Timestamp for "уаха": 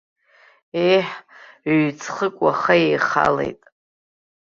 2.43-2.75